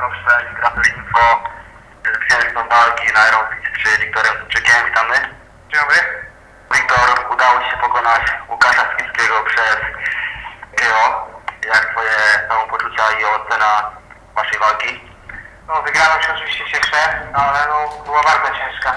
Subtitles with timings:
[0.00, 1.42] Rosze i Grafer Info.
[2.28, 4.86] Księżną walki na Aerobik z Wiktorem Tuczykiem.
[4.86, 5.14] Witamy.
[5.68, 5.96] Dzień dobry.
[6.74, 9.76] Wiktor, udało Ci się pokonać Łukasza Skickiego przez
[10.76, 11.26] KO.
[11.66, 12.16] Jak Twoje
[12.48, 13.90] samopoczucia i ocena
[14.34, 15.00] Waszej walki?
[15.68, 18.92] No, wygraną się oczywiście cieszę, ale no, była bardzo ciężka.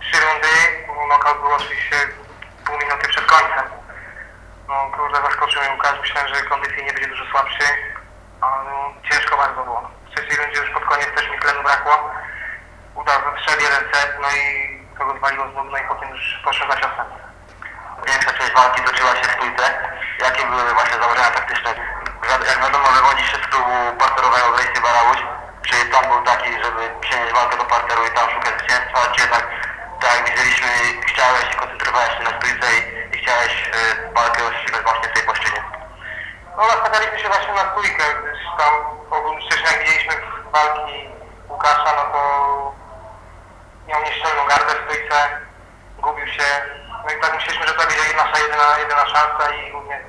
[0.00, 0.48] Trzy rundy,
[1.06, 1.96] knockout był oczywiście
[2.64, 3.64] pół minuty przed końcem.
[4.68, 7.64] No, kurde, zaskoczył mnie Łukasz, myślałem, że kondycyjnie będzie dużo słabszy,
[8.40, 10.01] ale no, ciężko bardzo było.
[10.32, 12.10] Trzeciej rundzie już pod koniec też mi tlenu brakło.
[12.94, 14.42] Udał strzelił jeden set, no i
[14.98, 17.06] to go zwaliło z nóg, no i potem już poszedł za ciosem.
[18.06, 19.64] Większa część walki toczyła się w stójce.
[20.18, 21.70] Jakie były Wasze założenia taktyczne?
[22.48, 25.20] Jak wiadomo, wywodzisz się z klubu parterowego w Rejsie Barałuś.
[25.66, 29.44] Czy plan był taki, żeby przenieść walkę do parteru i tam szukać zwycięstwa, czy jednak,
[30.00, 30.68] tak jak widzieliśmy,
[31.10, 32.80] chciałeś, koncentrowałeś się na stójce i,
[33.14, 35.62] i chciałeś y, walkę rozstrzygać właśnie w tej płaszczyźnie?
[36.56, 38.72] No nastawialiśmy się właśnie na stójkę, gdyż tam
[39.10, 39.81] ogólnie widzieliśmy
[40.52, 41.08] walki
[41.48, 42.22] Łukasza, no to
[43.88, 45.16] miał nieszczelną gardę w stójce,
[45.98, 46.48] gubił się.
[47.04, 50.00] No i tak myśleliśmy, że to będzie nasza jedyna, jedyna szansa i głównie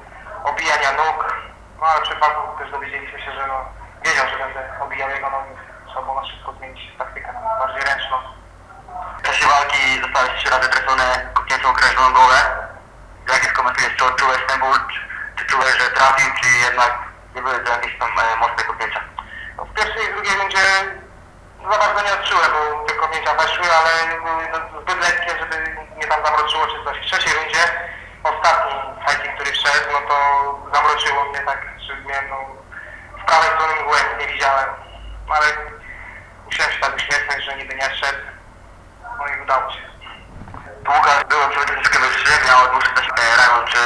[0.44, 1.34] obijania nóg.
[1.82, 3.66] No ale przy walku też dowiedzieliśmy się, że no,
[4.06, 5.54] wiedział, że będę obijał jego nogi.
[5.88, 8.18] Trzeba było na szybko zmienić taktykę na bardziej ręczną.
[9.20, 12.40] W czasie walki zostałeś trzy razy trafiony kopnięcą okrężną głowę.
[13.30, 15.00] Jak skomentujesz, czy odczułeś ten ból, czy,
[15.36, 16.92] czy czułeś, że trafił, czy jednak
[17.36, 19.02] nie były to jakieś tam e, mocne kopnięcia?
[19.58, 20.13] No, w pierwszej
[21.74, 25.56] za bardzo nie odczułem, bo te kopnięcia weszły, ale były no, zbyt lekkie, żeby
[25.96, 26.98] mnie tam zamroczyło czy coś.
[26.98, 27.64] W trzeciej rundzie,
[28.24, 28.74] ostatni
[29.08, 30.18] fighting, który wszedł, no to
[30.74, 32.38] zamroczyło mnie tak, że miałem no,
[33.22, 34.70] z prawej strony mgłę nie widziałem.
[35.28, 35.46] No, ale
[36.46, 38.24] musiałem się tak uśmiechnąć, że niby nie szedł.
[39.20, 39.82] No i udało się.
[40.96, 42.00] Łukasz było przy troszeczkę
[42.48, 43.80] miał dłuższy też e, ramion, czy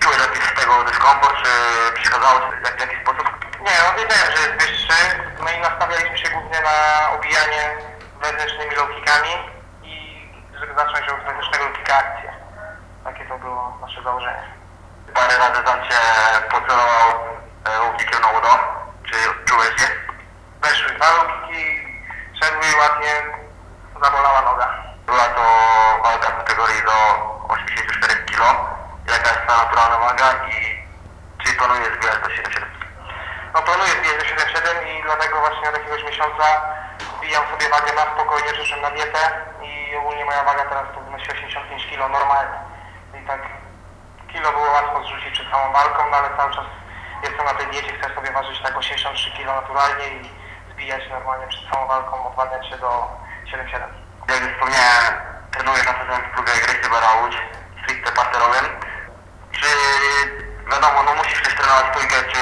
[0.00, 1.50] czułeś jakiś z tego dyskomfort, czy
[1.94, 3.26] przeszkadzało w jak- w jakiś sposób?
[3.60, 5.00] Nie, no wiedziałem, że jest wyższy,
[5.42, 5.60] no i
[6.70, 7.62] na obijanie
[8.22, 9.34] wewnętrznymi low kickami
[9.82, 9.94] i
[10.60, 12.32] żeby zacząć od wewnętrznego low kicka akcję.
[13.04, 14.42] Takie to było nasze założenie.
[15.14, 15.98] Parę razy tam cię
[16.50, 17.08] pocelował
[17.64, 18.48] e, łukikiem na udo,
[19.04, 19.88] czy czułeś je?
[20.62, 21.64] Weszły dwa low kicki,
[22.40, 23.14] szedły ładnie,
[24.02, 24.68] zabolała noga.
[25.06, 25.42] Była to
[26.02, 26.96] walka w kategorii do
[27.48, 28.40] 84 kg.
[29.06, 30.86] Jaka jest ta naturalna waga i
[31.44, 32.79] czy planujesz zbierać do 77?
[33.54, 36.44] No planuję zbijać do 7-7 i dlatego właśnie od jakiegoś miesiąca
[37.16, 39.18] wbijam sobie wagę na spokojnie, przyszłem na dietę
[39.62, 42.58] i ogólnie moja waga teraz to wynosi 85 kg normalnie.
[43.22, 43.40] I tak
[44.32, 46.64] kilo było łatwo zrzucić przed całą walką, no ale cały czas
[47.22, 50.30] jestem na tej diecie, chcę sobie ważyć tak 83 kg naturalnie i
[50.72, 53.08] zbijać normalnie przed całą walką, odwadniać się do
[53.44, 53.80] 7-7.
[54.28, 55.14] Jak już wspomniałem,
[55.50, 57.36] trenuję na w klubie Grycy Barałódź,
[57.82, 58.64] stricte parterowym.
[59.52, 59.66] Czy
[60.70, 62.40] wiadomo, no musisz też trenować stójkę, czy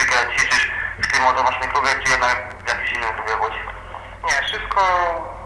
[0.00, 3.60] stójkę ćwiczysz w tym oto właśnie klubie, czy jednak w jakimś innym klubie w Łodzi?
[4.24, 4.80] Nie, wszystko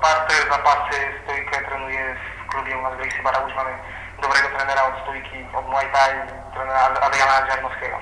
[0.03, 2.17] parter, zapasy, stójkę trenuję
[2.47, 3.55] w klubie u nas w Barałódź.
[3.55, 3.79] Mamy
[4.23, 6.15] dobrego trenera od stójki, od Muay Thai,
[6.55, 7.99] trenera Ad- Adriana Dziarnowskiego.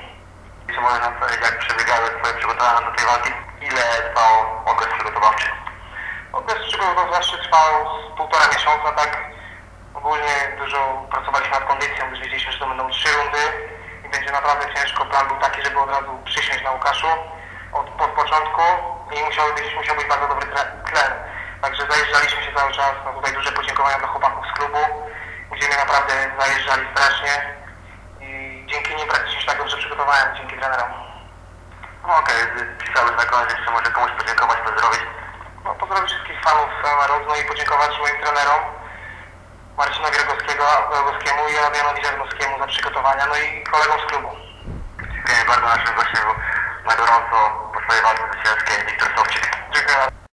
[0.74, 3.32] Czy możesz nam powiedzieć, jak przebiegały Twoje przygotowania do tej walki?
[3.60, 3.82] Ile
[4.14, 4.34] trwał
[4.66, 5.48] okres przygotowawczy?
[6.32, 9.10] Okres przygotowawczy trwał z półtora miesiąca, tak
[9.94, 13.08] ogólnie dużo pracowaliśmy nad kondycją, gdyż wiedzieliśmy, że to będą trzy
[14.42, 15.04] naprawdę ciężko.
[15.04, 17.06] Plan był taki, żeby od razu przysiąść na Łukaszu
[17.72, 18.62] od, od początku
[19.16, 20.46] i musiał być, musiał być bardzo dobry
[20.90, 21.12] tlen.
[21.62, 24.78] Także zajeżdżaliśmy się cały czas, no tutaj duże podziękowania dla chłopaków z klubu,
[25.52, 27.34] gdzie mnie naprawdę zajeżdżali strasznie
[28.20, 28.30] i
[28.66, 30.90] dzięki nim praktycznie się tak dobrze przygotowałem, dzięki trenerom.
[32.06, 32.36] No okej,
[32.78, 35.02] pisałeś na koniec jeszcze może komuś podziękować, pozdrowić.
[35.64, 36.70] No, pozdrowić wszystkich fanów
[37.28, 38.62] no i podziękować moim trenerom
[39.82, 40.16] Marcinowi
[40.94, 44.28] Rogowskiemu i Adrianowi Ziarnowskiemu za przygotowania, no i kolegom z klubu.
[45.12, 46.26] Dziękuję bardzo naszym gościom
[46.86, 47.36] na gorąco
[47.74, 49.50] po swojej walce z Wiktor Sowczyk.
[49.74, 50.21] Dziękuję.